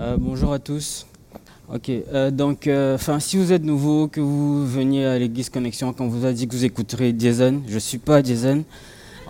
[0.00, 1.06] Euh, bonjour à tous.
[1.70, 6.06] Ok, euh, donc, euh, si vous êtes nouveau, que vous veniez à l'église Connexion, quand
[6.06, 8.64] on vous a dit que vous écouterez Jason, je ne suis pas Jason.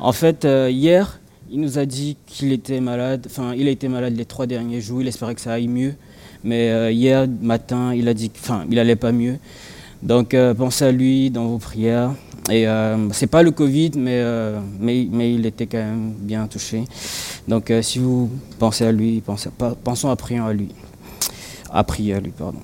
[0.01, 1.19] En fait, hier,
[1.51, 4.81] il nous a dit qu'il était malade, enfin, il a été malade les trois derniers
[4.81, 5.95] jours, il espérait que ça aille mieux.
[6.45, 9.39] Mais hier matin, il a dit qu'il n'allait pas mieux.
[10.05, 12.15] Donc, pensez à lui dans vos prières.
[12.51, 12.67] Et
[13.13, 14.23] c'est pas le Covid, mais,
[14.79, 16.85] mais, mais, il était quand même bien touché.
[17.47, 19.23] Donc, si vous pensez à lui,
[19.85, 20.69] pensons à prier à lui
[21.73, 22.59] à prier lui, pardon.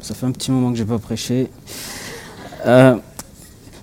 [0.00, 1.48] Ça fait un petit moment que je n'ai pas prêché.
[2.66, 2.96] Euh,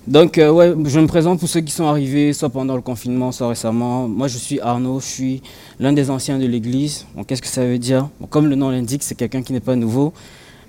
[0.08, 3.31] donc, euh, ouais, je me présente pour ceux qui sont arrivés, soit pendant le confinement,
[3.31, 4.08] soit récemment.
[4.08, 5.41] Moi, je suis Arnaud, je suis
[5.80, 7.05] l'un des anciens de l'Église.
[7.28, 8.09] qu'est-ce que ça veut dire?
[8.30, 10.14] Comme le nom l'indique, c'est quelqu'un qui n'est pas nouveau.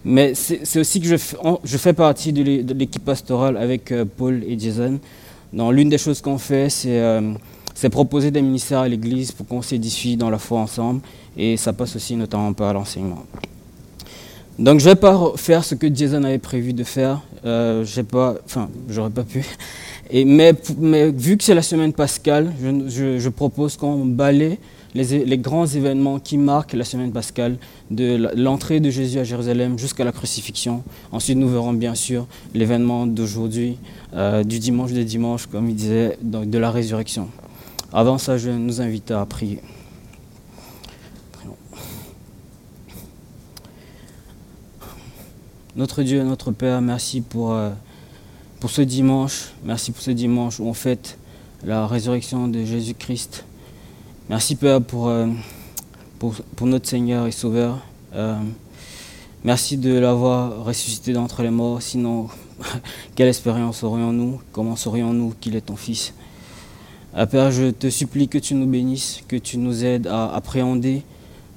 [0.04, 4.98] Mais c'est aussi que je, fais partie de l'équipe pastorale avec euh, Paul et Jason.
[5.52, 10.30] l'une des choses qu'on fait, c'est proposer des ministères à l'Église pour qu'on s'édifie dans
[10.30, 11.01] la foi ensemble.
[11.37, 13.24] Et ça passe aussi notamment par l'enseignement.
[14.59, 17.23] Donc je ne vais pas faire ce que Jason avait prévu de faire.
[17.46, 19.45] Euh, j'ai pas, enfin, j'aurais pas pu.
[20.12, 20.54] Mais,
[21.12, 22.52] vu que c'est la semaine pascale,
[22.88, 24.59] je, propose qu'on balaye
[24.95, 27.57] les, grands événements qui marquent la semaine pascale,
[27.91, 30.83] de l'entrée de Jésus à Jérusalem jusqu'à la crucifixion.
[31.13, 33.79] Ensuite, nous verrons bien sûr l'événement d'aujourd'hui,
[34.15, 37.29] euh, du dimanche de dimanche, comme il disait, de la résurrection.
[37.93, 39.61] Avant ça, je nous invite à prier.
[45.77, 47.71] Notre Dieu, notre Père, merci pour, euh,
[48.59, 49.52] pour ce dimanche.
[49.65, 51.16] Merci pour ce dimanche où on fête
[51.65, 53.45] la résurrection de Jésus-Christ.
[54.30, 55.26] Merci Père pour, euh,
[56.18, 57.84] pour, notre Seigneur et Sauveur.
[58.14, 58.38] Euh,
[59.45, 61.82] merci de l'avoir ressuscité d'entre les morts.
[61.82, 62.28] Sinon,
[63.14, 64.41] quelle expérience aurions-nous?
[64.53, 66.14] Comment saurions-nous qu'il est ton Fils?
[67.31, 71.03] Père, je te supplie que tu nous bénisses, que tu nous aides à appréhender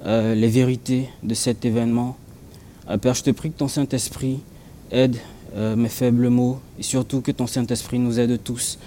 [0.04, 2.16] les vérités de cet événement
[2.90, 4.40] euh, Père, je te prie que ton Saint-Esprit
[4.90, 5.16] aide
[5.56, 8.78] euh, mes faibles mots et surtout que ton Saint-Esprit nous aide tous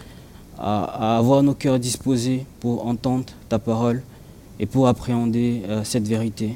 [0.58, 4.02] à, avoir nos cœurs disposés pour entendre ta parole
[4.60, 6.56] et pour appréhender euh, cette vérité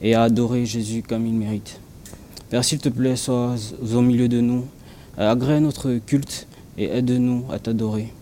[0.00, 1.80] et à adorer Jésus comme il mérite.
[2.50, 3.56] Père, s'il te plaît, sois
[3.94, 4.64] au milieu de nous,
[5.16, 6.46] agrée notre culte
[6.78, 8.12] et aide-nous à t'adorer.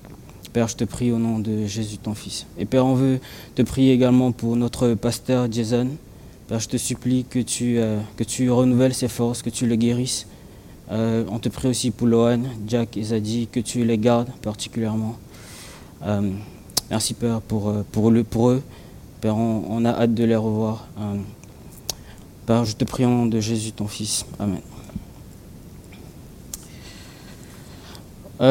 [0.52, 2.46] Père, je te prie au nom de Jésus, ton Fils.
[2.58, 3.20] Et Père, on veut
[3.54, 5.88] te prier également pour notre pasteur Jason.
[6.48, 9.76] Père, je te supplie que tu, euh, que tu renouvelles ses forces, que tu le
[9.76, 10.26] guérisses.
[10.90, 15.16] Euh, on te prie aussi pour Lohan, Jack et Zadie, que tu les gardes particulièrement.
[16.04, 16.30] Euh,
[16.90, 17.72] merci Père pour,
[18.10, 18.62] le, pour eux.
[19.20, 20.86] Père, on, a hâte de les revoir.
[22.46, 24.24] Père, je te prie au nom de Jésus, ton Fils.
[24.38, 24.60] Amen.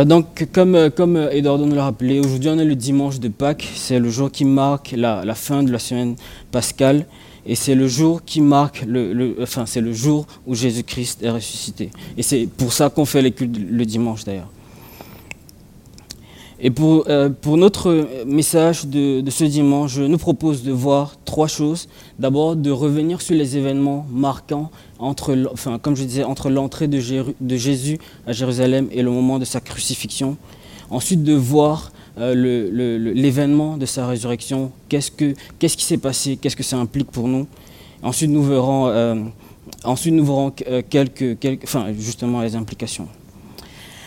[0.06, 3.69] donc, comme, comme Eduardo nous l'a rappelé, aujourd'hui on est le dimanche de Pâques.
[3.75, 6.16] C'est le jour qui marque la, la fin de la semaine
[6.51, 7.06] pascale.
[7.45, 11.91] Et c'est le jour qui marque, le, enfin c'est le jour où Jésus-Christ est ressuscité.
[12.17, 14.50] Et c'est pour ça qu'on fait les cultes le dimanche d'ailleurs.
[16.59, 21.47] Et pour, euh, pour notre message de, ce dimanche, je nous propose de voir trois
[21.47, 21.89] choses.
[22.17, 27.00] D'abord, de revenir sur les événements marquants, entre, enfin, comme je disais, entre l'entrée de,
[27.41, 30.38] de Jésus à Jérusalem et le moment de sa crucifixion.
[30.89, 36.55] Ensuite, de voir euh, l'événement de sa résurrection, qu'est-ce, que, qu'est-ce qui s'est passé, qu'est-ce
[36.55, 37.45] que ça implique pour nous?
[38.03, 39.15] Ensuite, nous verrons, euh,
[39.85, 41.37] euh, quelques,
[41.99, 43.07] justement les implications.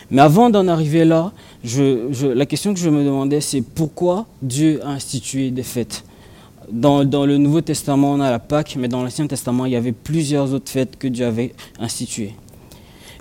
[0.09, 1.31] Mais avant d'en arriver là,
[1.63, 6.03] la question que je me demandais, c'est pourquoi Dieu a institué des fêtes?
[6.71, 9.75] Dans, dans, le Nouveau Testament, on a la Pâque, mais dans l'Ancien Testament, il y
[9.75, 12.33] avait plusieurs autres fêtes que Dieu avait instituées.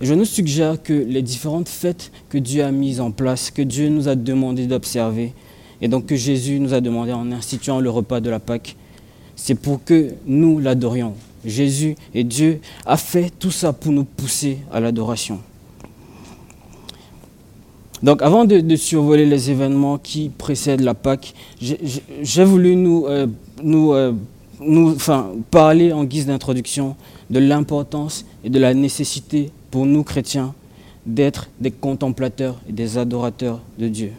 [0.00, 3.88] Je nous suggère que les différentes fêtes que Dieu a mises en place, que Dieu
[3.88, 5.32] nous a demandé d'observer,
[5.82, 8.76] et donc que Jésus nous a demandé en instituant le repas de la Pâque,
[9.34, 11.14] c'est pour que nous l'adorions.
[11.44, 15.40] Jésus et Dieu a fait tout ça pour nous pousser à l'adoration.
[18.02, 23.26] Donc avant de, survoler les événements qui précèdent la Pâque, j'ai voulu nous, euh,
[23.64, 24.12] euh,
[25.50, 26.94] parler en guise d'introduction
[27.30, 30.54] de l'importance et de la nécessité pour nous chrétiens
[31.06, 34.12] d'être des contemplateurs et des adorateurs de Dieu.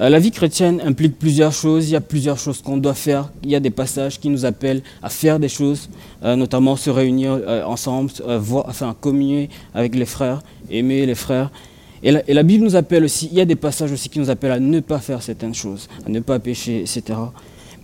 [0.00, 3.30] Euh, la vie chrétienne implique plusieurs choses, il y a plusieurs choses qu'on doit faire,
[3.42, 5.90] il y a des passages qui nous appellent à faire des choses,
[6.22, 11.50] euh, notamment se réunir euh, ensemble, voir, communier avec les frères, aimer les frères.
[12.02, 14.52] Et la, Bible nous appelle aussi, il y a des passages aussi qui nous appellent
[14.52, 17.02] à ne pas faire certaines choses, à ne pas pécher, etc.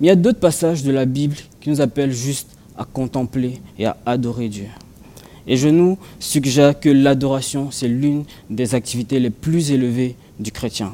[0.00, 3.60] Mais il y a d'autres passages de la Bible qui nous appellent juste à contempler
[3.78, 4.68] et à adorer Dieu.
[5.46, 10.92] Et je nous suggère que l'adoration, c'est l'une des activités les plus élevées du chrétien.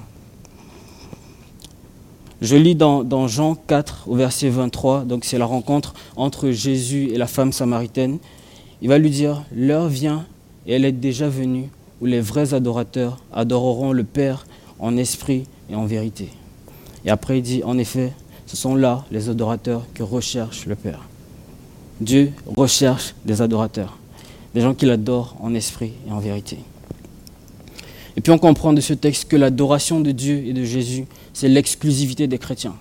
[2.42, 7.16] Je lis dans, Jean 4 au verset 23, donc c'est la rencontre entre Jésus et
[7.16, 8.18] la femme samaritaine.
[8.82, 10.26] Il va lui dire, l'heure vient
[10.66, 11.68] et elle est déjà venue
[12.00, 14.44] où les vrais adorateurs adoreront le Père
[14.80, 16.30] en esprit et en vérité.
[17.04, 18.12] Et après il dit, en effet,
[18.46, 21.06] ce sont là les adorateurs que recherche le Père.
[22.00, 23.96] Dieu recherche des adorateurs,
[24.54, 26.58] des gens qui l'adorent en esprit et en vérité.
[28.16, 31.48] Et puis on comprend de ce texte que l'adoration de Dieu et de Jésus, c'est
[31.48, 32.74] l'exclusivité des chrétiens.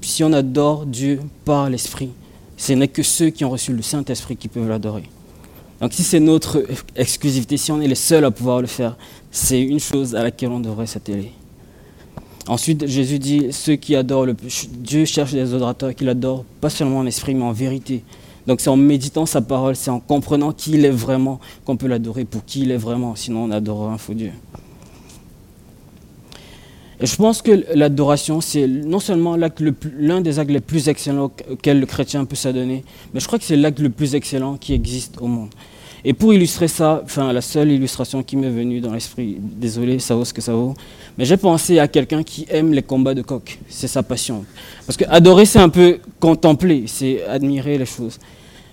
[0.00, 2.10] Si on adore Dieu par l'Esprit,
[2.56, 5.04] ce n'est que ceux qui ont reçu le Saint-Esprit qui peuvent l'adorer.
[5.80, 6.64] Donc si c'est notre
[6.96, 8.96] exclusivité, si on est les seuls à pouvoir le faire,
[9.30, 11.32] c'est une chose à laquelle on devrait s'atteler.
[12.48, 14.26] Ensuite, Jésus dit, ceux qui adorent
[14.72, 18.02] Dieu cherche des adorateurs qui l'adorent, pas seulement en esprit, mais en vérité.
[18.46, 21.86] Donc c'est en méditant sa parole, c'est en comprenant qui il est vraiment qu'on peut
[21.86, 24.32] l'adorer pour qui il est vraiment, sinon on adorera un faux Dieu.
[27.00, 31.80] Et je pense que l'adoration, c'est non seulement l'un des actes les plus excellents auxquels
[31.80, 35.20] le chrétien peut s'adonner, mais je crois que c'est l'acte le plus excellent qui existe
[35.20, 35.50] au monde.
[36.04, 40.16] Et pour illustrer ça, enfin la seule illustration qui m'est venue dans l'esprit, désolé, ça
[40.16, 40.74] vaut ce que ça vaut,
[41.16, 43.58] mais j'ai pensé à quelqu'un qui aime les combats de coq.
[43.68, 44.44] C'est sa passion.
[44.86, 48.18] Parce que adorer, c'est un peu contempler, c'est admirer les choses.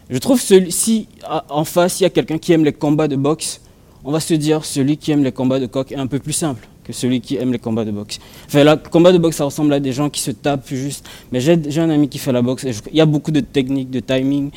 [0.09, 1.07] Je trouve si
[1.49, 3.61] en face, il y a quelqu'un qui aime les combats de boxe,
[4.03, 6.33] on va se dire celui qui aime les combats de coq est un peu plus
[6.33, 8.19] simple que celui qui aime les combats de boxe.
[8.47, 11.07] Enfin, le combat de boxe, ça ressemble à des gens qui se tapent juste.
[11.31, 12.65] Mais j'ai un ami qui fait la boxe.
[12.91, 14.49] il y a beaucoup de techniques, de timing.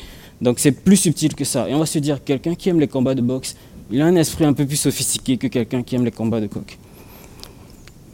[0.43, 1.69] Donc c'est plus subtil que ça.
[1.69, 3.55] Et on va se dire, quelqu'un qui aime les combats de boxe,
[3.89, 6.47] il a un esprit un peu plus sophistiqué que quelqu'un qui aime les combats de
[6.47, 6.77] coq.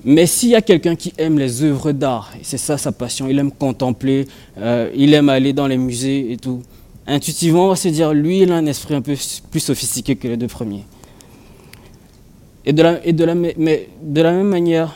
[0.05, 3.27] Mais s'il y a quelqu'un qui aime les œuvres d'art, et c'est ça sa passion,
[3.27, 4.27] il aime contempler,
[4.59, 6.61] euh, il aime aller dans les musées et tout,
[7.07, 9.15] intuitivement on va se dire, lui il a un esprit un peu
[9.51, 10.85] plus sophistiqué que les deux premiers.
[12.65, 14.95] De la, mais de la même manière,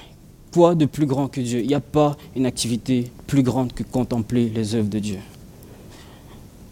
[0.53, 1.62] quoi de plus grand que Dieu?
[1.62, 5.18] Il n'y a pas une activité plus grande que contempler les œuvres de Dieu.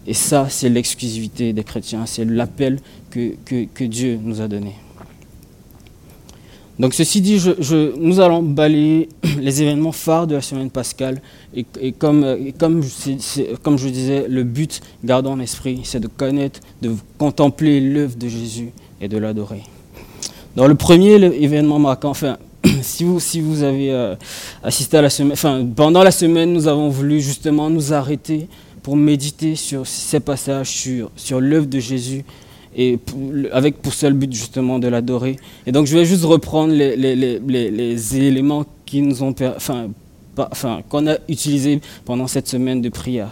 [0.06, 4.74] Et ça, c'est l'exclusivité des chrétiens, c'est l'appel que, que, Dieu nous a donné.
[6.78, 7.40] Donc ceci dit,
[7.98, 9.08] nous allons balayer
[9.38, 11.20] les événements phares de la semaine pascale.
[11.54, 12.24] Et, comme,
[12.58, 18.28] comme, je disais, le but, gardons en esprit, c'est de connaître, de contempler l'œuvre de
[18.28, 18.70] Jésus
[19.00, 19.62] et de l'adorer.
[20.56, 22.38] Dans le premier événement marquant, enfin,
[22.82, 24.16] si vous, si vous avez euh,
[24.62, 28.48] assisté à la semaine, enfin, pendant la semaine, nous avons voulu justement nous arrêter
[28.82, 32.24] pour méditer sur ces passages, sur, sur l'œuvre de Jésus,
[32.76, 32.98] et
[33.52, 35.36] avec pour seul but justement de l'adorer.
[35.66, 39.88] Et donc je vais juste reprendre les, les, les, les éléments qui nous ont, enfin,
[40.36, 43.30] enfin, qu'on a utilisés pendant cette semaine de prière.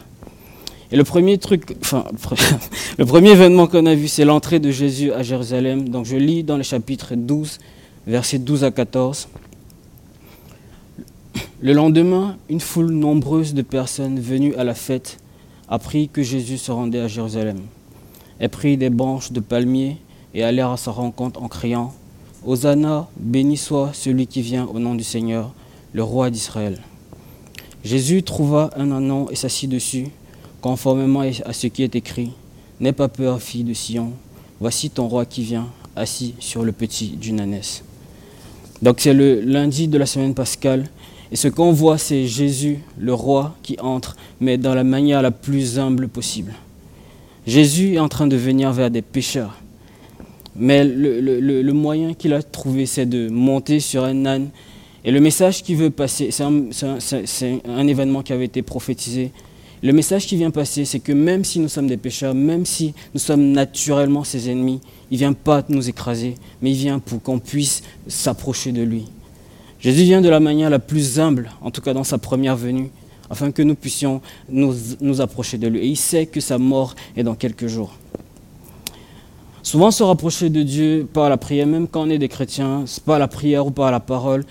[0.93, 2.05] Et le premier truc, enfin,
[2.99, 5.89] le premier événement qu'on a vu, c'est l'entrée de Jésus à Jérusalem.
[5.89, 7.59] Donc je lis dans le chapitre 12,
[8.07, 9.29] versets 12 à 14.
[11.63, 15.19] Le lendemain, une foule nombreuse de personnes venues à la fête
[15.71, 17.61] apprit que Jésus se rendait à Jérusalem.
[18.41, 19.99] Elle prit des branches de palmier
[20.35, 21.95] et allèrent à sa rencontre en criant
[22.45, 25.53] Hosanna, béni soit celui qui vient au nom du Seigneur,
[25.93, 26.81] le roi d'Israël.
[27.85, 30.09] Jésus trouva un anon et s'assit dessus,
[30.61, 32.33] conformément à ce qui est écrit
[32.81, 34.13] N'aie pas peur, fille de Sion,
[34.59, 37.83] voici ton roi qui vient, assis sur le petit d'une ânesse.
[38.81, 40.89] Donc c'est le lundi de la semaine pascale
[41.33, 45.31] et ce qu'on voit, c'est Jésus, le roi, qui entre, mais dans la manière la
[45.31, 46.53] plus humble possible.
[47.47, 49.57] Jésus est en train de venir vers des pécheurs.
[50.57, 54.49] Mais le, moyen qu'il a trouvé, c'est de monter sur un âne.
[55.05, 59.31] Et le message qu'il veut passer, c'est un, événement qui avait été prophétisé.
[59.83, 62.93] Le message qui vient passer, c'est que même si nous sommes des pécheurs, même si
[63.15, 67.23] nous sommes naturellement ses ennemis, il ne vient pas nous écraser, mais il vient pour
[67.23, 69.07] qu'on puisse s'approcher de lui.
[69.81, 72.91] Jésus vient de la manière la plus humble, en tout cas dans sa première venue,
[73.31, 74.21] afin que nous puissions
[74.51, 75.81] nous, approcher de lui.
[75.81, 77.95] Et il sait que sa mort est dans quelques jours.
[79.63, 83.19] Souvent se rapprocher de Dieu par la prière, même quand on est des chrétiens, par
[83.19, 84.45] la prière ou par la parole,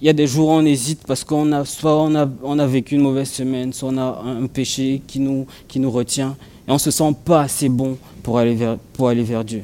[0.00, 2.94] il y a des jours où on hésite parce qu'on a soit on a, vécu
[2.94, 5.46] une mauvaise semaine, soit on a un péché qui nous,
[5.90, 6.34] retient,
[6.66, 9.62] et on ne se sent pas assez bon pour aller vers Dieu.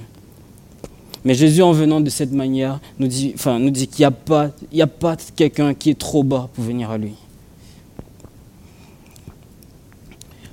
[1.24, 4.10] Mais Jésus, en venant de cette manière, nous dit, enfin, nous dit qu'il n'y a
[4.10, 7.14] pas, il a pas quelqu'un qui est trop bas pour venir à lui.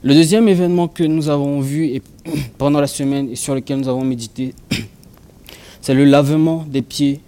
[0.04, 2.02] Le deuxième événement que nous avons vu
[2.58, 4.54] pendant la semaine et sur lequel nous avons médité,
[5.82, 7.22] c'est le lavement des pieds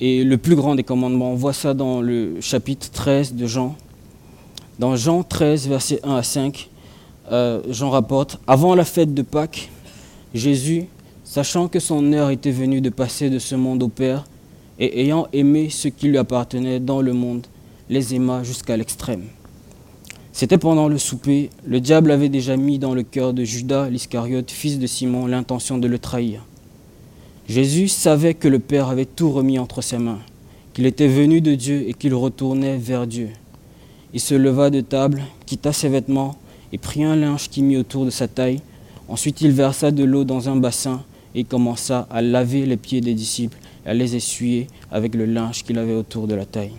[0.00, 1.32] et le plus grand des commandements.
[1.32, 3.76] On voit ça dans le chapitre 13 de Jean.
[4.78, 6.68] Dans Jean 13, versets 1 à 5,
[7.32, 9.70] euh, Jean rapporte, avant la fête de Pâques,
[10.34, 10.84] Jésus
[11.28, 14.24] sachant que son heure était venue de passer de ce monde au Père,
[14.78, 17.46] et ayant aimé ce qui lui appartenait dans le monde,
[17.90, 19.24] les aima jusqu'à l'extrême.
[20.32, 24.50] C'était pendant le souper, le diable avait déjà mis dans le cœur de Judas l'Iscariote,
[24.50, 26.46] fils de Simon, l'intention de le trahir.
[27.46, 30.20] Jésus savait que le Père avait tout remis entre ses mains,
[30.72, 33.28] qu'il était venu de Dieu et qu'il retournait vers Dieu.
[34.14, 36.38] Il se leva de table, quitta ses vêtements
[36.72, 38.62] et prit un linge qui mit autour de sa taille.
[39.08, 41.02] Ensuite il versa de l'eau dans un bassin
[41.34, 45.64] et commença à laver les pieds des disciples et à les essuyer avec le linge
[45.64, 46.72] qu'il avait autour de la taille.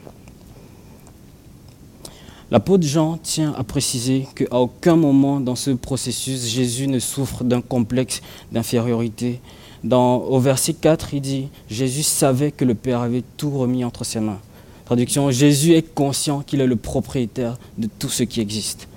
[2.51, 7.61] L'apôtre Jean tient à préciser qu'à aucun moment dans ce processus, Jésus ne souffre d'un
[7.61, 9.39] complexe d'infériorité.
[9.83, 14.19] au verset 4, il dit Jésus savait que le Père avait tout remis entre ses
[14.19, 14.39] mains.
[14.85, 18.87] Traduction Jésus est conscient qu'il est le propriétaire de tout ce qui existe.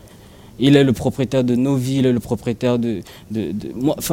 [0.59, 3.01] Il est le propriétaire de nos vies, il le propriétaire de.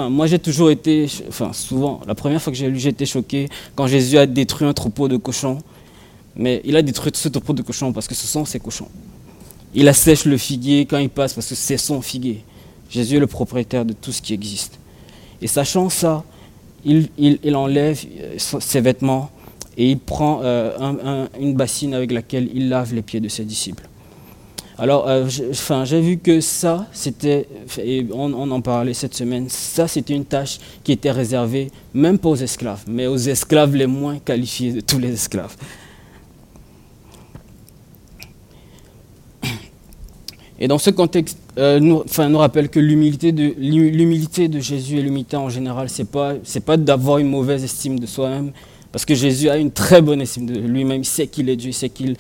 [0.10, 1.08] moi j'ai toujours été.
[1.27, 4.67] Enfin, souvent, la première fois que j'ai lu, j'ai été choqué quand Jésus a détruit
[4.67, 5.60] un troupeau de cochons.
[6.36, 8.88] Mais il a détruit ce troupeau de cochons parce que ce sont ses cochons.
[9.74, 12.43] Il assèche le figuier quand il passe parce que c'est son figuier.
[12.89, 14.79] Jésus est le propriétaire de tout ce qui existe.
[15.41, 16.24] Et sachant ça,
[16.86, 19.29] il, enlève euh, ses vêtements
[19.77, 23.88] et il prend euh, une bassine avec laquelle il lave les pieds de ses disciples.
[24.81, 27.50] Alors, euh, j'ai vu que ça, c'était,
[28.13, 32.29] on, on, en parlait cette semaine, ça c'était une tâche qui était réservée même pas
[32.29, 35.53] aux esclaves, mais aux esclaves les moins qualifiés de tous les esclaves.
[40.62, 45.89] Et dans ce contexte, euh, nous, rappelle que l'humilité de, Jésus et l'humilité en général,
[45.89, 48.53] ce n'est pas, pas d'avoir une mauvaise estime de soi-même,
[48.93, 51.71] parce que Jésus a une très bonne estime de lui-même, il sait qu'il est Dieu,
[51.71, 52.15] il sait qu'il,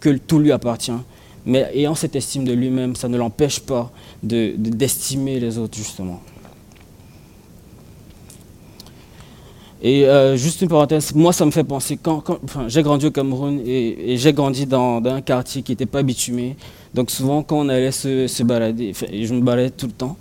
[0.00, 0.90] que tout lui appartient.
[1.46, 3.90] Mais ayant cette estime de lui-même, ça ne l'empêche pas
[4.22, 6.20] de, d'estimer les autres, justement.
[9.82, 12.24] Et euh, juste une parenthèse, moi ça me fait penser, quand,
[12.66, 16.56] j'ai grandi au Cameroun et, j'ai grandi dans, un quartier qui n'était pas bitumé,
[16.94, 20.16] donc souvent quand on allait se, balader, je me baladais tout le temps,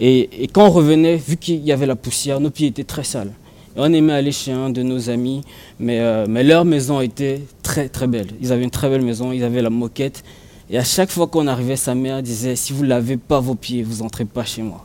[0.00, 3.32] et, quand on revenait, vu qu'il y avait la poussière, nos pieds étaient très sales.
[3.76, 5.42] On aimait aller chez un de nos amis,
[5.80, 8.28] mais, euh, mais leur maison était très très belle.
[8.40, 10.22] Ils avaient une très belle maison, ils avaient la moquette,
[10.70, 13.54] et à chaque fois qu'on arrivait, sa mère disait, si vous ne lavez pas vos
[13.54, 14.84] pieds, vous n'entrez pas chez moi.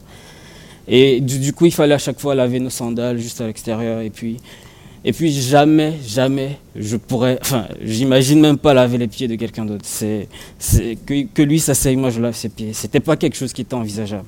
[0.88, 4.02] Et du, coup, il fallait à chaque fois laver nos sandales juste à l'extérieur.
[4.02, 4.38] Et puis,
[5.06, 9.66] et puis jamais, jamais, je pourrais, enfin, j'imagine même pas laver les pieds de quelqu'un
[9.66, 9.86] d'autre.
[9.86, 10.28] C'est,
[11.06, 12.74] que, lui s'asseye, moi je lave ses pieds.
[12.74, 14.28] C'était pas quelque chose qui était envisageable.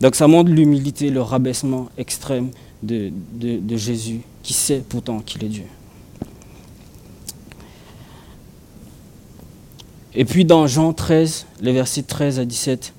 [0.00, 2.50] Donc ça montre l'humilité, le rabaissement extrême
[2.82, 5.64] de, de Jésus, qui sait pourtant qu'il est Dieu.
[10.18, 12.94] Et puis dans Jean 13, les versets 13 à 17,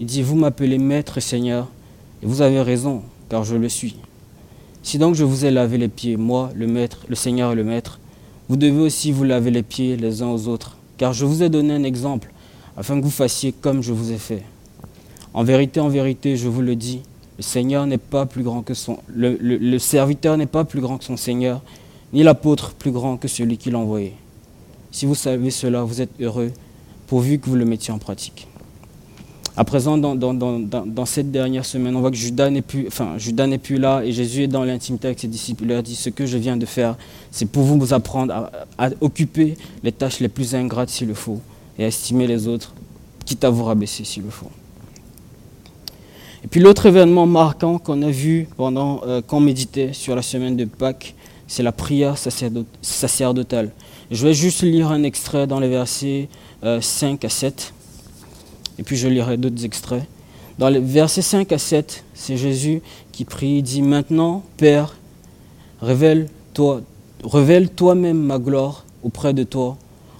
[0.00, 1.68] il dit, vous m'appelez maître et Seigneur,
[2.22, 3.96] et vous avez raison, car je le suis.
[4.82, 7.64] Si donc je vous ai lavé les pieds, moi, le maître, le Seigneur et le
[7.64, 8.00] maître,
[8.48, 11.50] vous devez aussi vous laver les pieds les uns aux autres, car je vous ai
[11.50, 12.32] donné un exemple,
[12.78, 14.42] afin que vous fassiez comme je vous ai fait.
[15.34, 17.02] En vérité, en vérité, je vous le dis,
[17.36, 20.96] le Seigneur n'est pas plus grand que son, le, le serviteur n'est pas plus grand
[20.96, 21.60] que son Seigneur,
[22.14, 24.14] ni l'apôtre plus grand que celui qui l'a envoyé.
[24.94, 26.52] Si vous savez cela, vous êtes heureux,
[27.08, 28.46] pourvu que vous le mettiez en pratique.
[29.56, 33.58] À présent, dans, cette dernière semaine, on voit que Judas n'est plus, enfin, Judas n'est
[33.58, 35.64] plus là et Jésus est dans l'intimité avec ses disciples.
[35.64, 36.96] Il leur dit Ce que je viens de faire,
[37.32, 41.40] c'est pour vous, apprendre à, occuper les tâches les plus ingrates s'il le faut
[41.76, 42.72] et à estimer les autres,
[43.26, 44.50] quitte à vous rabaisser s'il le faut.
[46.44, 50.56] Et puis l'autre événement marquant qu'on a vu pendant euh, qu'on méditait sur la semaine
[50.56, 51.16] de Pâques,
[51.48, 53.72] c'est la prière sacerdotale.
[54.10, 56.28] Je vais juste lire un extrait dans les versets
[56.62, 57.72] 5 euh, à 7.
[58.78, 60.04] Et puis je lirai d'autres extraits.
[60.58, 62.82] Dans les versets 5 à 7, c'est Jésus
[63.12, 64.96] qui prie, dit Maintenant, Père,
[65.80, 66.82] révèle-toi,
[67.24, 69.76] révèle toi-même ma gloire auprès de toi,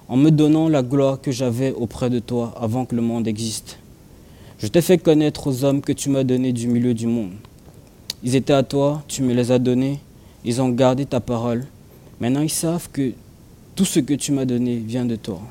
[0.07, 3.77] en me donnant la gloire que j'avais auprès de toi avant que le monde existe.
[4.57, 7.33] Je t'ai fait connaître aux hommes que tu m'as donnés du milieu du monde.
[8.23, 9.99] Ils étaient à toi, tu me les as donnés,
[10.43, 11.65] ils ont gardé ta parole.
[12.19, 13.13] Maintenant ils savent que
[13.75, 15.41] tout ce que tu m'as donné vient de toi.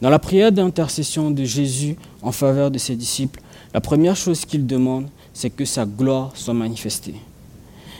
[0.00, 3.40] Dans la prière d'intercession de Jésus en faveur de ses disciples,
[3.72, 7.14] la première chose qu'il demande, c'est que sa gloire soit manifestée.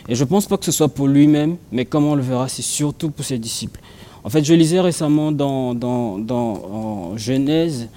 [0.08, 2.48] Et je ne pense pas que ce soit pour lui-même, mais comme on le verra,
[2.48, 3.80] c'est surtout pour ses disciples.
[4.24, 7.88] En fait, je lisais récemment dans, dans, Genèse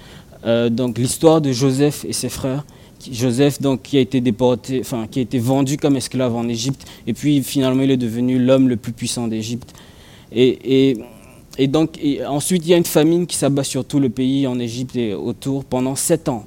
[0.44, 2.64] euh, l'histoire de Joseph et ses frères.
[3.10, 6.86] Joseph donc, qui a été déporté, enfin qui a été vendu comme esclave en Égypte,
[7.06, 9.72] et puis finalement il est devenu l'homme le plus puissant d'Égypte.
[10.32, 10.96] Et,
[11.68, 14.96] donc, ensuite, il y a une famine qui s'abat sur tout le pays, en Égypte
[14.96, 16.44] et autour, pendant sept ans.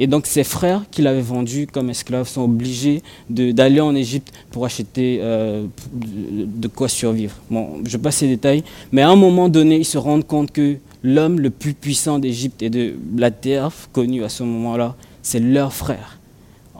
[0.00, 4.64] Et donc ses frères qui l'avaient vendu comme esclave sont obligés d'aller en Égypte pour
[4.64, 7.34] acheter euh, de quoi survivre.
[7.50, 10.78] Bon, je passe ces détails, mais à un moment donné, ils se rendent compte que
[11.02, 15.74] l'homme le plus puissant d'Égypte et de la terre connue à ce moment-là, c'est leur
[15.74, 16.18] frère.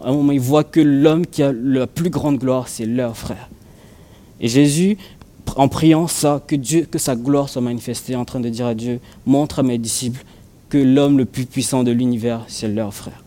[0.03, 3.19] À un moment, ils voient que l'homme qui a la plus grande gloire, c'est leur
[3.19, 3.51] frère.
[4.41, 4.97] Et Jésus,
[5.59, 8.75] en priant ça, que Dieu, que sa gloire soit manifestée, en train de dire à
[8.75, 10.25] Dieu, montre à mes disciples
[10.69, 13.23] que l'homme le plus puissant de l'univers, c'est leur frère.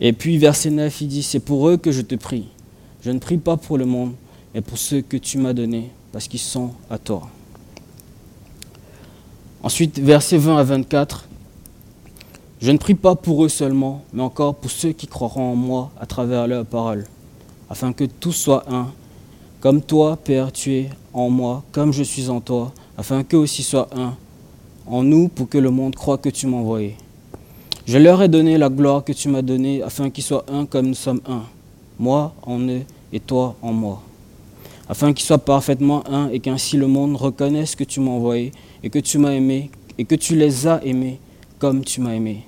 [0.00, 2.48] Et puis verset 9, il dit, c'est pour eux que je te prie.
[3.02, 4.12] Je ne prie pas pour le monde,
[4.54, 7.28] mais pour ceux que tu m'as donnés, parce qu'ils sont à toi.
[9.62, 11.28] Ensuite, verset 20 à 24,
[12.60, 15.90] je ne prie pas pour eux seulement, mais encore pour ceux qui croiront en moi
[16.00, 17.06] à travers leur parole,
[17.70, 18.88] afin que tout soit un,
[19.60, 23.62] comme toi, Père, tu es en moi, comme je suis en toi, afin qu'eux aussi
[23.62, 24.14] soient un
[24.86, 26.96] en nous pour que le monde croit que tu m'as envoyé.
[27.86, 30.88] Je leur ai donné la gloire que tu m'as donnée afin qu'ils soient un comme
[30.88, 31.42] nous sommes un,
[31.98, 32.82] moi en eux
[33.12, 34.02] et toi en moi,
[34.88, 38.90] afin qu'ils soient parfaitement un et qu'ainsi le monde reconnaisse que tu m'as envoyé et
[38.90, 41.18] que tu m'as aimé et que tu les as aimés
[41.58, 42.44] comme tu m'as aimé.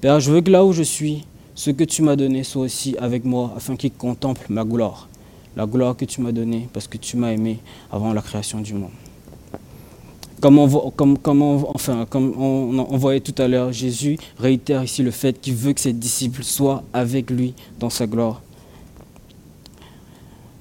[0.00, 1.24] Père, je veux que là où je suis,
[1.56, 5.08] ce que tu m'as donné soit aussi avec moi afin qu'ils contemplent ma gloire,
[5.56, 7.58] la gloire que tu m'as donnée parce que tu m'as aimé
[7.90, 8.90] avant la création du monde.
[10.38, 10.68] Comme on,
[11.80, 16.44] on, voyait tout à l'heure, Jésus réitère ici le fait qu'il veut que ses disciples
[16.44, 18.42] soient avec lui dans sa gloire.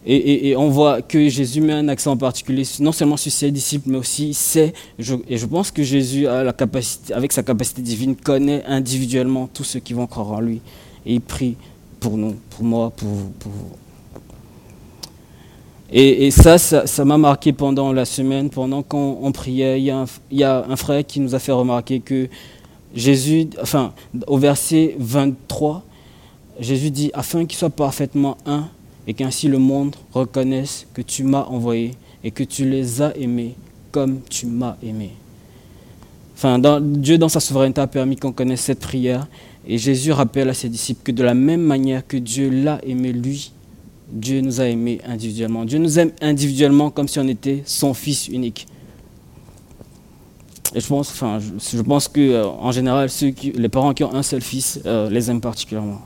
[0.07, 3.97] Et, on voit que Jésus met un accent particulier, non seulement sur ses disciples, mais
[3.97, 8.63] aussi c'est, et je pense que Jésus, a la capacité, avec sa capacité divine, connaît
[8.65, 10.61] individuellement tous ceux qui vont croire en lui.
[11.05, 11.55] Et il prie
[11.99, 13.29] pour nous, pour moi, pour vous.
[13.39, 13.69] Pour vous.
[15.91, 19.79] Et, ça, ça m'a marqué pendant la semaine, pendant qu'on priait.
[19.79, 22.27] Il y, a un, y, a un, frère qui nous a fait remarquer que
[22.95, 23.93] Jésus, enfin,
[24.27, 25.83] au verset 23,
[26.59, 28.67] Jésus dit, afin qu'il soit parfaitement un,
[29.07, 31.91] et qu'ainsi le monde reconnaisse que tu m'as envoyé
[32.23, 33.55] et que tu les as aimés
[33.91, 35.11] comme tu m'as aimé.
[36.35, 39.27] Enfin, Dieu, dans sa souveraineté, a permis qu'on connaisse cette prière.
[39.67, 43.11] Et Jésus rappelle à ses disciples que de la même manière que Dieu l'a aimé
[43.11, 43.51] lui,
[44.11, 45.65] Dieu nous a aimés individuellement.
[45.65, 48.67] Dieu nous aime individuellement comme si on était son fils unique.
[50.75, 54.03] Et je pense, enfin, je, pense que euh, en général, ceux qui, les parents qui
[54.03, 56.01] ont un seul fils euh, les aiment particulièrement.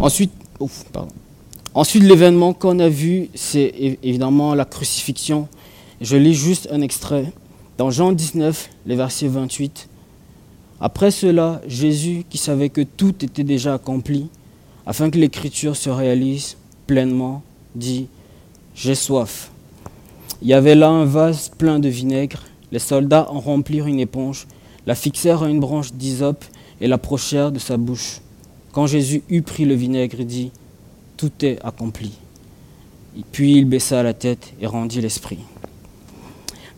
[0.00, 0.32] Ensuite,
[1.74, 5.48] Ensuite, l'événement qu'on a vu, c'est évidemment la crucifixion.
[6.02, 7.32] Je lis juste un extrait.
[7.78, 9.88] Dans Jean 19, les versets 28,
[10.80, 14.28] après cela, Jésus, qui savait que tout était déjà accompli,
[14.84, 16.56] afin que l'écriture se réalise
[16.88, 17.44] pleinement,
[17.76, 18.08] dit,
[18.74, 19.52] J'ai soif.
[20.42, 22.42] Il y avait là un vase plein de vinaigre.
[22.72, 24.48] Les soldats en remplirent une éponge,
[24.88, 26.44] la fixèrent à une branche d'hysope
[26.80, 28.22] et l'approchèrent de sa bouche.
[28.72, 30.50] Quand Jésus eut pris le vinaigre, il dit,
[31.16, 32.10] Tout est accompli.
[33.30, 35.38] Puis il baissa la tête et rendit l'esprit.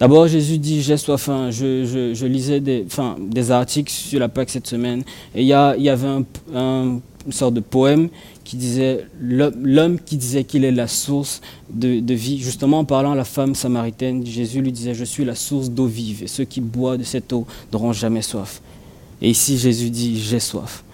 [0.01, 1.29] D'abord, Jésus dit J'ai soif.
[1.51, 5.03] Je, lisais des, articles sur la Pâque cette semaine
[5.35, 6.09] et il y, avait
[6.55, 8.09] un, une sorte de poème
[8.43, 12.39] qui disait L'homme qui disait qu'il est la source de, vie.
[12.39, 15.87] Justement, en parlant à la femme samaritaine, Jésus lui disait Je suis la source d'eau
[15.87, 18.61] vive et ceux qui boivent de cette eau n'auront jamais soif.
[19.23, 20.85] Et ici, Jésus dit J'ai soif.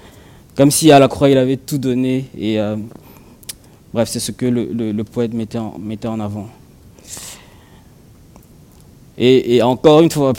[0.56, 2.26] Comme si à la croix, il avait tout donné.
[2.36, 2.76] Et euh,
[3.94, 6.48] bref, c'est ce que le, poète mettait en avant.
[9.22, 10.33] Et, encore une fois,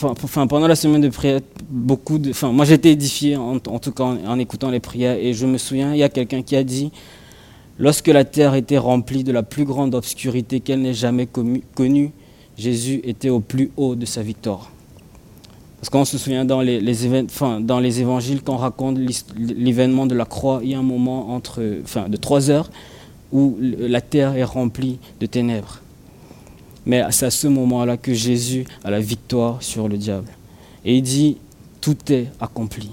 [0.50, 1.40] pendant la semaine de prière,
[1.70, 5.18] beaucoup de, enfin, moi j'étais édifié en, tout cas en, écoutant les prières.
[5.20, 6.92] Et je me souviens, il y a quelqu'un qui a dit,
[7.78, 12.12] lorsque la terre était remplie de la plus grande obscurité qu'elle n'ait jamais connue,
[12.58, 14.72] Jésus était au plus haut de sa victoire.
[15.80, 16.82] Parce qu'on se souvient dans les,
[17.60, 18.98] dans les évangiles, quand on raconte
[19.38, 22.72] l'événement de la croix, il y a un moment entre, de trois heures
[23.32, 25.82] où la terre est remplie de ténèbres.
[26.86, 30.28] Mais c'est à ce moment-là que Jésus a la victoire sur le diable.
[30.84, 31.38] Et il dit,
[31.80, 32.90] tout est accompli.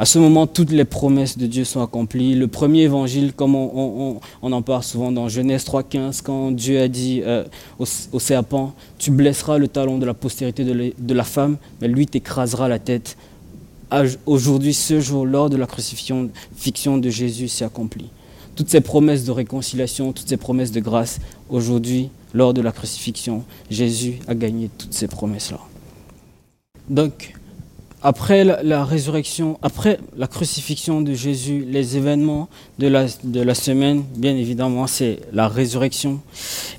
[0.00, 2.36] À ce moment, toutes les promesses de Dieu sont accomplies.
[2.36, 7.20] Le premier évangile, comme on, en parle souvent dans Genèse 3.15, quand Dieu a dit
[7.26, 7.42] euh,
[7.80, 12.06] au, serpent, tu blesseras le talon de la postérité de, de la femme, mais lui
[12.06, 13.16] t'écrasera la tête.
[14.24, 16.28] Aujourd'hui, ce jour, lors de la crucifixion
[16.98, 18.06] de Jésus, s'est accompli.
[18.54, 23.44] Toutes ces promesses de réconciliation, toutes ces promesses de grâce, aujourd'hui, lors de la crucifixion,
[23.70, 25.60] Jésus a gagné toutes ces promesses-là.
[26.88, 27.34] Donc,
[28.02, 34.04] après la, résurrection, après la crucifixion de Jésus, les événements de la, de la semaine,
[34.16, 36.20] bien évidemment, c'est la résurrection.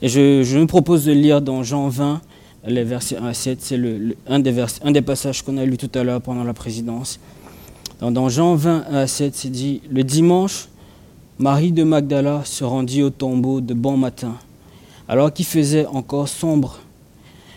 [0.02, 2.22] Et je, me propose de lire dans Jean 20,
[2.68, 3.60] les versets 1 à 7.
[3.62, 6.54] C'est le, un, des un des passages qu'on a lu tout à l'heure pendant la
[6.54, 7.20] présidence.
[8.00, 10.70] Dans, Jean 20 1 à 7, c'est dit Le dimanche,
[11.38, 14.36] Marie de Magdala se rendit au tombeau de bon matin,
[15.10, 16.80] alors qu'il faisait encore sombre.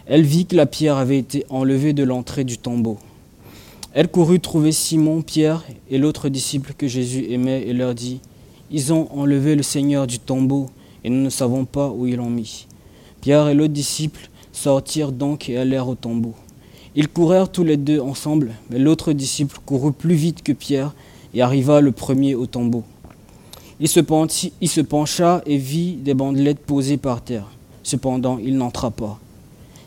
[0.07, 2.99] Elle vit que la pierre avait été enlevée de l'entrée du tombeau.
[3.93, 8.21] Elle courut trouver Simon, Pierre et l'autre disciple que Jésus aimait et leur dit,
[8.71, 10.71] Ils ont enlevé le Seigneur du tombeau
[11.05, 12.67] et nous ne savons pas où ils l'ont mis.
[13.21, 16.35] Pierre et l'autre disciple sortirent donc et allèrent au tombeau.
[16.95, 20.95] Ils coururent tous les deux ensemble, mais l'autre disciple courut plus vite que Pierre
[21.35, 22.83] et arriva le premier au tombeau.
[23.83, 23.99] Il se,
[24.61, 27.49] il pencha et vit des bandelettes posées par terre.
[27.83, 29.19] Cependant, il n'entra pas.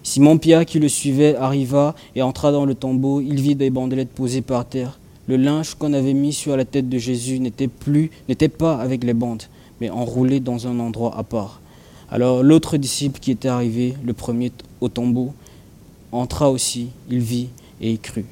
[0.04, 3.22] Simon Pierre, qui le suivait, arriva et entra dans le tombeau.
[3.22, 5.00] Il vit des bandelettes posées par terre.
[5.28, 9.06] Le linge qu'on avait mis sur la tête de Jésus n'était plus, n'était pas avec
[9.06, 9.44] les bandes,
[9.80, 11.62] mais enroulé dans un endroit à part.
[12.12, 15.32] Alors l'autre disciple qui était arrivé, le premier au tombeau,
[16.12, 16.90] entra aussi.
[17.10, 17.48] Il vit
[17.80, 18.26] et y crut.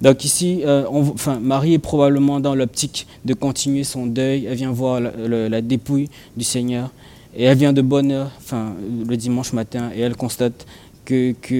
[0.00, 4.46] Donc ici, euh, enfin, Marie est probablement dans l'optique de continuer son deuil.
[4.46, 6.90] Elle vient voir la dépouille du Seigneur.
[7.36, 8.74] Et elle vient de bonne heure, enfin,
[9.06, 10.66] le dimanche matin, et elle constate
[11.04, 11.54] que, que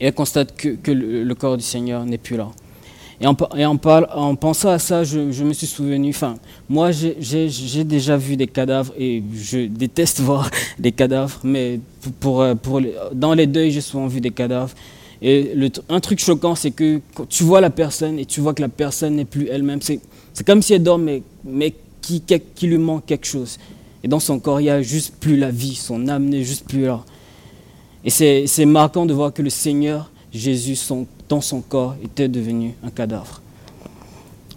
[0.00, 2.48] euh, constate que, le, corps du Seigneur n'est plus là.
[3.20, 6.36] Et en, et en, en pensant à ça, je, me suis souvenu, enfin,
[6.70, 11.78] moi j'ai déjà vu des cadavres et je déteste voir des cadavres, mais
[12.20, 12.80] pour, pour,
[13.12, 14.74] dans les deuils, j'ai souvent vu des cadavres.
[15.22, 15.54] Et
[15.88, 18.68] un truc choquant, c'est que quand tu vois la personne et tu vois que la
[18.68, 20.00] personne n'est plus elle-même, c'est
[20.46, 22.22] comme si elle dort, mais, mais qui,
[22.66, 23.58] lui manque quelque chose.
[24.02, 26.66] Et dans son corps, il n'y a juste plus la vie, son âme n'est juste
[26.66, 27.04] plus là.
[28.04, 32.74] Et c'est marquant de voir que le Seigneur Jésus, son, dans son corps, était devenu
[32.82, 33.42] un cadavre.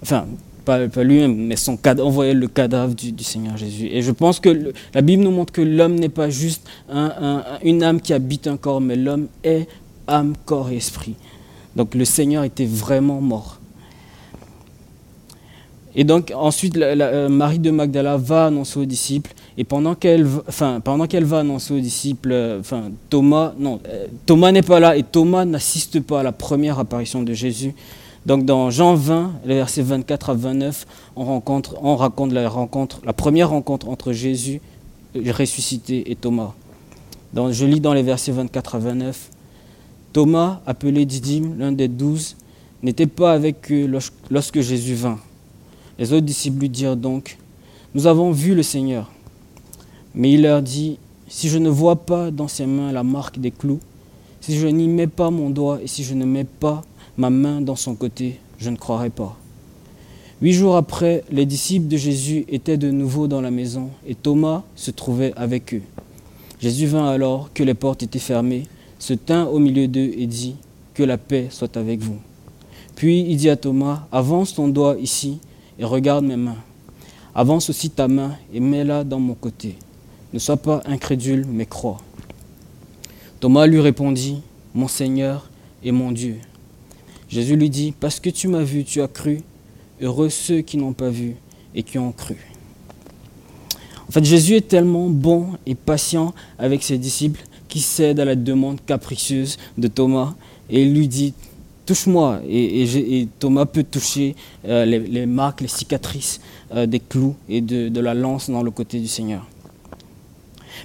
[0.02, 0.26] Enfin,
[0.64, 3.88] pas, lui-même, mais son cadavre, on voyait le cadavre du, Seigneur Jésus.
[3.92, 6.66] Et je pense que la Bible nous montre que l'homme n'est pas juste
[7.64, 9.68] une âme qui habite un corps, mais l'homme est
[10.08, 11.16] âme, corps et esprit.
[11.76, 13.60] Donc le Seigneur était vraiment mort.
[15.96, 20.80] Et donc ensuite, euh, Marie de Magdala va annoncer aux disciples, et pendant qu'elle, enfin,
[20.84, 24.98] pendant qu'elle va annoncer aux disciples, euh, enfin, Thomas, non, euh, Thomas n'est pas là,
[24.98, 27.76] et Thomas n'assiste pas à la première apparition de Jésus.
[28.26, 33.02] Donc dans Jean 20, les versets 24 à 29, on, rencontre, on raconte la rencontre,
[33.06, 34.62] la première rencontre entre Jésus
[35.16, 36.54] ressuscité et Thomas.
[37.34, 39.30] Donc, je lis dans les versets 24 à 29.
[40.14, 42.36] Thomas, appelé Didyme, l'un des douze,
[42.84, 43.90] n'était pas avec eux
[44.30, 45.20] lorsque Jésus vint.
[45.98, 47.40] Les autres disciples lui dirent donc,
[47.96, 49.12] Nous avons vu le Seigneur.
[50.14, 53.50] Mais il leur dit, Si je ne vois pas dans ses mains la marque des
[53.50, 53.80] clous,
[54.40, 56.84] si je n'y mets pas mon doigt et si je ne mets pas
[57.18, 59.36] ma main dans son côté, je ne croirai pas.
[60.44, 64.64] Huit jours après, les disciples de Jésus étaient de nouveau dans la maison et Thomas
[64.76, 65.82] se trouvait avec eux.
[66.60, 68.68] Jésus vint alors que les portes étaient fermées,
[69.04, 70.56] se tint au milieu d'eux et dit,
[70.94, 72.20] Que la paix soit avec vous.
[72.96, 75.40] Puis il dit à Thomas, Avance ton doigt ici
[75.78, 76.56] et regarde mes mains.
[77.36, 79.76] Avance aussi ta main et mets-la dans mon côté.
[80.32, 82.02] Ne sois pas incrédule, mais crois.
[83.42, 84.42] Thomas lui répondit,
[84.74, 85.50] Mon Seigneur
[85.84, 86.38] et mon Dieu.
[87.28, 89.42] Jésus lui dit, Parce que tu m'as vu, tu as cru.
[90.00, 91.36] Heureux ceux qui n'ont pas vu
[91.76, 92.38] et qui ont cru.
[94.08, 98.36] En fait, Jésus est tellement bon et patient avec ses disciples qui cède à la
[98.36, 100.36] demande capricieuse de Thomas
[100.70, 101.34] et lui dit,
[101.88, 102.40] touche-moi.
[102.48, 104.36] Et, Thomas peut toucher
[104.68, 106.40] euh, les, marques, les cicatrices
[106.76, 109.48] euh, des clous et de, la lance dans le côté du Seigneur.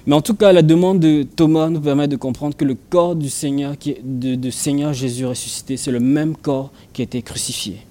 [0.07, 3.15] Mais en tout cas, la demande de Thomas nous permet de comprendre que le corps
[3.15, 7.81] du Seigneur, qui de, Seigneur Jésus ressuscité, c'est le même corps qui a été crucifié.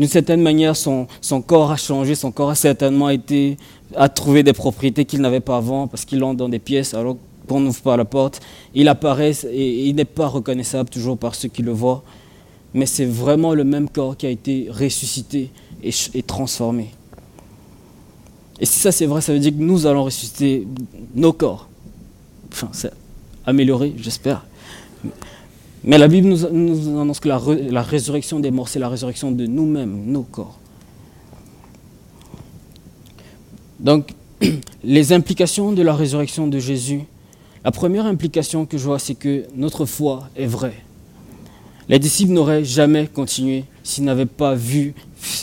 [0.00, 3.56] D'une certaine manière, son, son, corps a changé, son corps a certainement été,
[3.94, 7.16] a trouvé des propriétés qu'il n'avait pas avant parce qu'il entre dans des pièces alors
[7.46, 8.40] qu'on n'ouvre pas la porte.
[8.74, 12.02] Il apparaît et il n'est pas reconnaissable toujours par ceux qui le voient
[12.76, 15.50] mais c'est vraiment le même corps qui a été ressuscité
[15.82, 16.90] et, transformé.
[18.60, 20.68] Et si ça c'est vrai, ça veut dire que nous allons ressusciter
[21.14, 21.68] nos corps.
[22.52, 22.92] Enfin, c'est
[23.46, 24.44] amélioré, j'espère.
[25.84, 29.46] Mais la Bible nous, annonce que la, la résurrection des morts, c'est la résurrection de
[29.46, 30.58] nous-mêmes, nos corps.
[33.80, 34.12] Donc,
[34.84, 37.04] les implications de la résurrection de Jésus,
[37.64, 40.82] la première implication que je vois, c'est que notre foi est vraie.
[41.88, 44.94] Les disciples n'auraient jamais continué s'ils n'avaient pas vu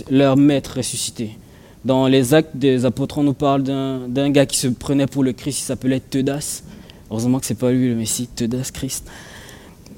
[0.10, 1.38] leur maître ressuscité.
[1.86, 5.34] Dans les actes des apôtres, on nous parle d'un gars qui se prenait pour le
[5.34, 6.63] Christ, il s'appelait Teudas.
[7.12, 9.06] Heureusement que ce n'est pas lui le Messie, Teudas Christ.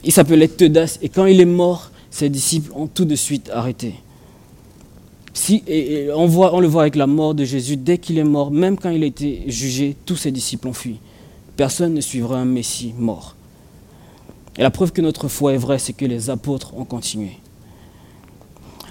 [0.04, 3.96] il s'appelait Teudas, et quand il est mort, ses disciples ont tout de suite arrêté.
[6.16, 6.26] On
[6.60, 9.08] le voit avec la mort de Jésus, dès qu'il est mort, même quand il a
[9.08, 10.98] été jugé, tous ses disciples ont fui.
[11.58, 13.36] Personne ne suivra un Messie mort.
[14.58, 17.38] Et la preuve que notre foi est vraie, c'est que les apôtres ont continué.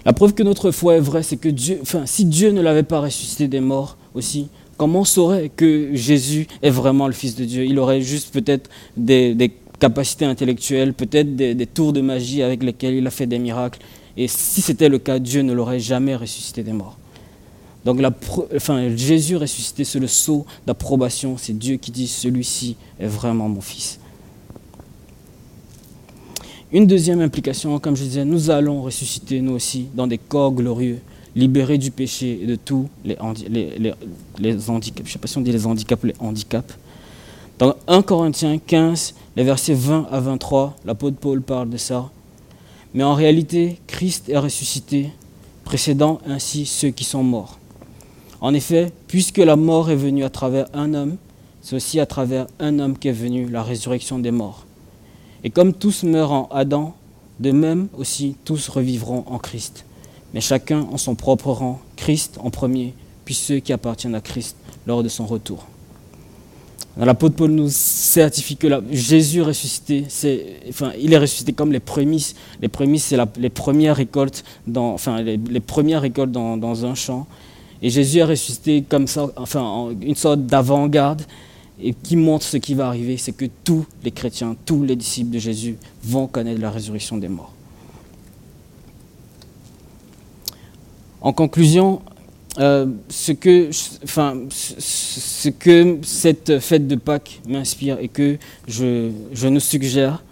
[0.05, 2.83] La preuve que notre foi est vraie, c'est que Dieu, enfin, si Dieu ne l'avait
[2.83, 7.44] pas ressuscité des morts aussi, comment on saurait que Jésus est vraiment le Fils de
[7.44, 7.64] Dieu?
[7.64, 13.07] Il aurait juste peut-être des, capacités intellectuelles, peut-être des, tours de magie avec lesquels il
[13.07, 13.81] a fait des miracles.
[14.16, 16.98] Et si c'était le cas, Dieu ne l'aurait jamais ressuscité des morts.
[17.85, 18.01] Donc
[18.97, 21.37] Jésus ressuscité, c'est le sceau d'approbation.
[21.37, 23.99] C'est Dieu qui dit, celui-ci est vraiment mon Fils.
[26.73, 30.99] Une deuxième implication, comme je disais, nous allons ressusciter nous aussi dans des corps glorieux,
[31.37, 33.16] libérés du péché et de tous les,
[34.38, 35.07] les, handicaps.
[35.07, 36.75] Je ne sais pas si on dit les handicaps, les handicaps.
[37.59, 42.11] Dans 1 Corinthiens 15, les versets 20 à 23, l'apôtre Paul parle de ça.
[42.94, 45.11] Mais en réalité, Christ est ressuscité,
[45.64, 47.59] précédant ainsi ceux qui sont morts.
[48.44, 51.16] En effet, puisque la mort est venue à travers un homme,
[51.62, 54.66] c'est aussi à travers un homme qu'est venue la résurrection des morts.
[55.44, 56.94] Et comme tous meurent en Adam,
[57.40, 59.87] de même aussi tous revivront en Christ.
[60.35, 62.92] Mais chacun en son propre rang, Christ en premier,
[63.24, 65.64] puis ceux qui appartiennent à Christ lors de son retour.
[66.98, 70.04] L'apôtre Paul nous certifie que Jésus ressuscité,
[71.00, 72.35] il est ressuscité comme les prémices.
[72.61, 74.98] Les prémices, c'est les premières récoltes, dans,
[76.85, 77.26] un champ.
[77.82, 81.22] Et Jésus est ressuscité comme ça, enfin, une sorte d'avant-garde
[81.80, 85.30] et qui montre ce qui va arriver, c'est que tous les chrétiens, tous les disciples
[85.30, 87.52] de Jésus vont connaître la résurrection des morts.
[91.20, 92.02] En conclusion,
[92.58, 93.70] euh, ce, que,
[94.04, 100.22] enfin, ce que cette fête de Pâques m'inspire et que je, je nous suggère,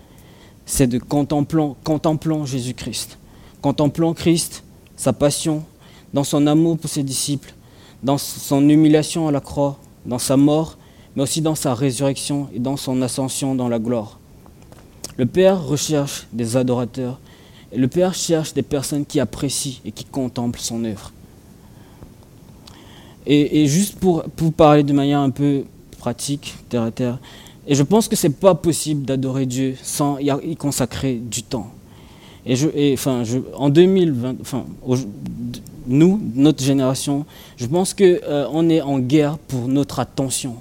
[0.65, 3.19] c'est de contemplant, contemplant Jésus-Christ.
[3.61, 4.63] Contemplant Christ,
[4.97, 5.65] sa passion,
[6.13, 7.55] dans son amour pour ses disciples,
[8.03, 10.77] dans son humiliation à la croix, dans sa mort
[11.15, 14.19] mais aussi dans sa résurrection et dans son ascension dans la gloire.
[15.17, 17.21] Le Père recherche des adorateurs
[17.71, 21.13] et le Père cherche des personnes qui apprécient et qui contemplent son œuvre.
[23.25, 25.63] Et, juste pour, pour parler de manière un peu
[25.99, 27.19] pratique, terre à terre,
[27.69, 31.71] et je pense que ce n'est pas possible d'adorer Dieu sans y consacrer du temps.
[32.45, 34.65] Et, je, en 2020, enfin,
[35.87, 37.25] nous, notre génération,
[37.57, 40.57] je pense qu'on euh, on est en guerre pour notre attention.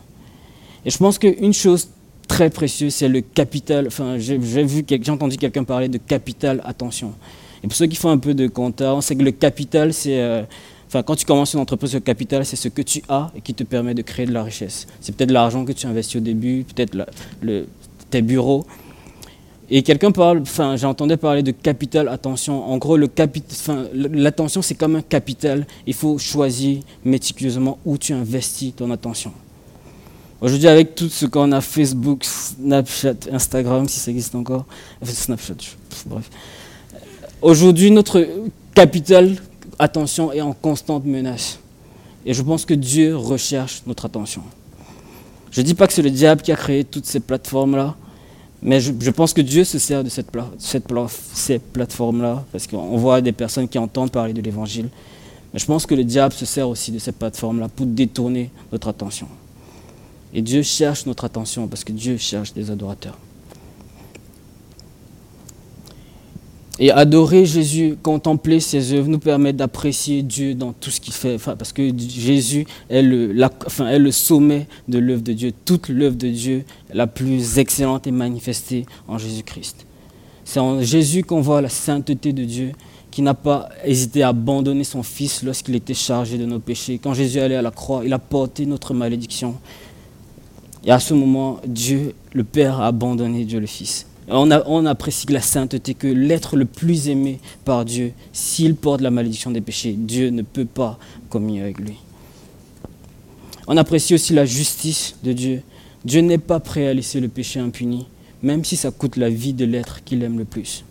[0.85, 1.89] Et je pense qu'une chose
[2.27, 3.87] très précieuse, c'est le capital.
[3.87, 7.13] Enfin, j'ai vu, j'ai entendu quelqu'un parler de capital attention.
[7.63, 10.19] Et pour ceux qui font un peu de compta, on sait que le capital, c'est.
[10.19, 10.43] Euh,
[10.87, 13.53] enfin, quand tu commences une entreprise, le capital, c'est ce que tu as et qui
[13.53, 14.87] te permet de créer de la richesse.
[14.99, 16.97] C'est peut-être l'argent que tu investis au début, peut-être
[18.09, 18.65] tes bureaux.
[19.73, 22.69] Et quelqu'un parle, enfin, j'entendais parler de capital attention.
[22.69, 25.65] En gros, l'attention, c'est comme un capital.
[25.87, 29.31] Il faut choisir méticuleusement où tu investis ton attention.
[30.41, 34.65] Aujourd'hui, avec tout ce qu'on a, Facebook, Snapchat, Instagram, si ça existe encore,
[35.03, 35.53] Snapchat,
[36.05, 36.29] bref.
[37.41, 38.27] Aujourd'hui, notre
[38.75, 39.37] capital
[39.79, 41.59] attention est en constante menace.
[42.25, 44.41] Et je pense que Dieu recherche notre attention.
[45.49, 47.95] Je ne dis pas que c'est le diable qui a créé toutes ces plateformes-là,
[48.63, 50.27] mais je, pense que Dieu se sert de cette,
[50.59, 50.85] cette
[51.33, 54.89] ces plateformes-là, parce qu'on voit des personnes qui entendent parler de l'Évangile.
[55.53, 58.87] Mais je pense que le diable se sert aussi de ces plateformes-là pour détourner notre
[58.87, 59.27] attention.
[60.33, 63.17] Et Dieu cherche notre attention parce que Dieu cherche des adorateurs.
[66.83, 71.37] Et adorer Jésus, contempler ses œuvres, nous permet d'apprécier Dieu dans tout ce qu'il fait.
[71.39, 75.51] parce que Jésus est le, est le sommet de l'œuvre de Dieu.
[75.63, 79.85] Toute l'œuvre de Dieu, la plus excellente, est manifestée en Jésus-Christ.
[80.43, 82.71] C'est en Jésus qu'on voit la sainteté de Dieu,
[83.11, 86.97] qui n'a pas hésité à abandonner son Fils lorsqu'il était chargé de nos péchés.
[86.97, 89.53] Quand Jésus allait à la croix, il a porté notre malédiction.
[90.83, 94.07] Et à ce moment, Dieu, le Père, a abandonné Dieu le Fils.
[94.33, 99.51] On, apprécie la sainteté, que l'être le plus aimé par Dieu, s'il porte la malédiction
[99.51, 100.97] des péchés, Dieu ne peut pas
[101.29, 101.95] communier avec lui.
[103.67, 105.63] On apprécie aussi la justice de Dieu.
[106.05, 108.07] Dieu n'est pas prêt à laisser le péché impuni,
[108.41, 110.85] même si ça coûte la vie de l'être qu'il aime le plus.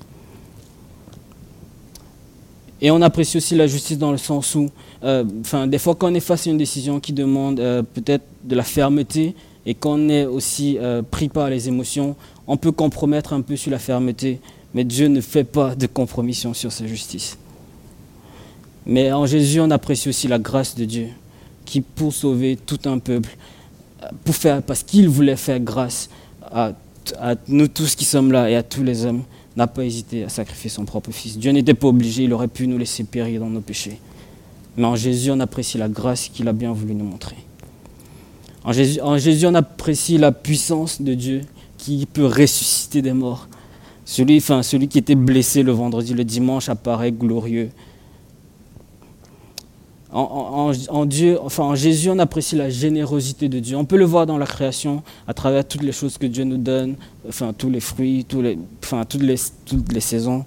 [2.82, 4.70] Et on apprécie aussi la justice dans le sens où,
[5.02, 5.24] euh,
[5.66, 8.62] des fois quand on est face à une décision qui demande euh, peut-être de la
[8.62, 9.34] fermeté,
[9.66, 13.70] et qu'on est aussi euh, pris par les émotions, on peut compromettre un peu sur
[13.70, 14.40] la fermeté,
[14.74, 17.36] mais Dieu ne fait pas de compromission sur sa justice.
[18.86, 21.08] Mais en Jésus, on apprécie aussi la grâce de Dieu,
[21.64, 23.36] qui pour sauver tout un peuple,
[24.24, 26.08] pour faire, parce qu'il voulait faire grâce
[26.42, 26.72] à
[27.18, 29.22] à nous tous qui sommes là et à tous les hommes,
[29.56, 31.38] n'a pas hésité à sacrifier son propre fils.
[31.38, 33.98] Dieu n'était pas obligé, il aurait pu nous laisser périr dans nos péchés.
[34.76, 37.36] Mais en Jésus, on apprécie la grâce qu'il a bien voulu nous montrer.
[38.64, 41.40] En Jésus, on apprécie la puissance de Dieu
[41.78, 43.48] qui peut ressusciter des morts.
[44.04, 44.42] Celui,
[44.88, 47.70] qui était blessé le vendredi, le dimanche apparaît glorieux.
[50.12, 53.76] En, Dieu, enfin, en Jésus, on apprécie la générosité de Dieu.
[53.76, 56.56] On peut le voir dans la création, à travers toutes les choses que Dieu nous
[56.56, 56.96] donne,
[57.28, 60.44] enfin, tous les fruits, les, enfin, toutes, les, toutes les saisons.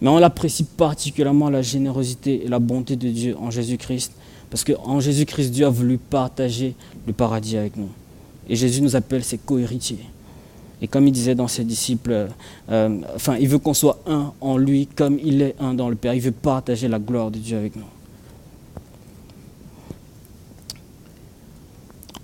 [0.00, 4.12] Mais on apprécie particulièrement la générosité et la bonté de Dieu en Jésus-Christ.
[4.50, 6.74] Parce qu'en Jésus-Christ, Dieu a voulu partager
[7.06, 7.88] le paradis avec nous.
[8.48, 10.04] Et Jésus nous appelle ses co-héritiers.
[10.82, 12.28] Et comme il disait dans ses disciples,
[12.70, 15.94] euh, enfin, il veut qu'on soit un en lui comme il est un dans le
[15.94, 16.14] Père.
[16.14, 17.84] Il veut partager la gloire de Dieu avec nous.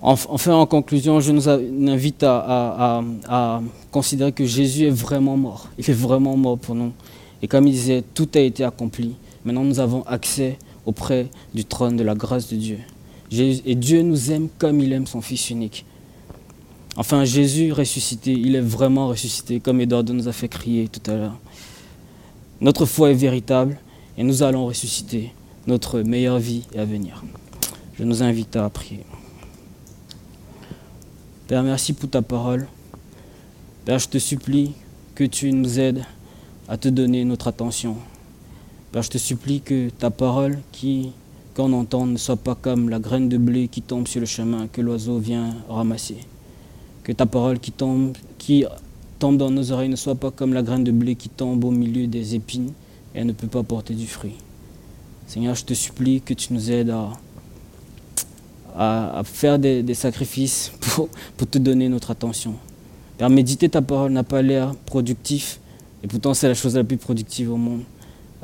[0.00, 5.68] Enfin, en conclusion, je nous invite à, à, considérer que Jésus est vraiment mort.
[5.78, 6.92] Il est vraiment mort pour nous.
[7.42, 9.16] Et comme il disait, tout a été accompli.
[9.44, 12.78] Maintenant, nous avons accès auprès du trône de la grâce de Dieu.
[13.32, 15.84] Et Dieu nous aime comme il aime son Fils unique.
[16.96, 21.14] Enfin, Jésus ressuscité, il est vraiment ressuscité, comme Eduardo nous a fait crier tout à
[21.14, 21.38] l'heure.
[22.60, 23.78] Notre foi est véritable
[24.16, 25.32] et nous allons ressusciter.
[25.66, 27.22] Notre meilleure vie est à venir.
[27.98, 29.04] Je nous invite à prier.
[31.48, 32.66] Père, merci pour ta parole.
[33.84, 34.72] Père, je te supplie
[35.14, 36.04] que tu nous aides
[36.68, 37.96] à te donner notre attention.
[38.96, 41.12] Père, je te supplie que ta parole qui
[41.54, 44.68] qu'on entend ne soit pas comme la graine de blé qui tombe sur le chemin
[44.68, 46.16] que l'oiseau vient ramasser
[47.04, 48.16] que ta parole qui tombe,
[49.20, 52.06] dans nos oreilles ne soit pas comme la graine de blé qui tombe au milieu
[52.06, 52.72] des épines
[53.14, 54.36] et ne peut pas porter du fruit.
[55.26, 56.94] Seigneur, je te supplie que tu nous aides
[58.74, 62.54] à, faire des, sacrifices pour, pour, te donner notre attention.
[63.18, 65.60] Père, méditer ta parole n'a pas l'air productif,
[66.02, 67.82] et pourtant c'est la chose la plus productive au monde.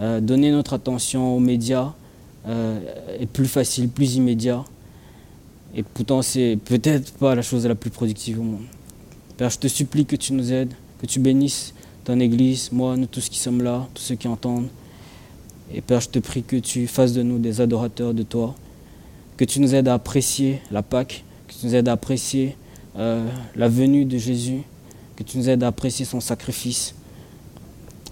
[0.01, 1.93] Euh, donner notre attention aux médias
[2.47, 2.81] euh,
[3.21, 4.65] est plus facile, plus immédiat.
[5.75, 8.65] Et pourtant, c'est peut-être pas la chose la plus productive au monde.
[9.37, 11.75] Père, je te supplie que tu nous aides, que tu bénisses
[12.05, 14.69] ton Église, moi, nous tous qui sommes là, tous ceux qui entendent.
[15.73, 18.55] Et Père, je te prie que tu fasses de nous des adorateurs de toi,
[19.37, 22.57] que tu nous aides à apprécier la Pâque, que tu nous aides à apprécier
[22.99, 23.27] euh,
[23.57, 24.63] la venue de Jésus,
[25.17, 26.95] que tu nous aides à apprécier son sacrifice.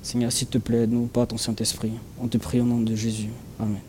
[0.03, 1.93] Seigneur, s'il te plaît, aide-nous par ton Saint-Esprit.
[2.21, 3.29] On te prie au nom de Jésus.
[3.59, 3.81] Amen.